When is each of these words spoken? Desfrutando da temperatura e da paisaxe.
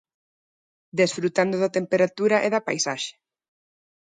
Desfrutando 0.99 1.55
da 1.63 1.73
temperatura 1.77 2.37
e 2.45 2.47
da 2.53 2.65
paisaxe. 2.67 3.13